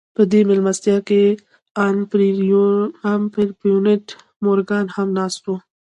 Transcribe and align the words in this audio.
په 0.15 0.21
دې 0.31 0.41
مېلمستیا 0.49 0.97
کې 1.07 1.23
ان 3.11 3.17
پیرپونټ 3.33 4.05
مورګان 4.43 4.85
هم 4.95 5.07
ناست 5.17 5.41
و 5.45 5.49